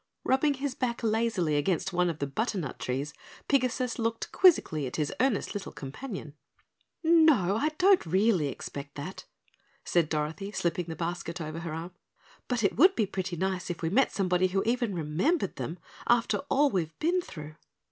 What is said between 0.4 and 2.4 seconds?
his back lazily against one of the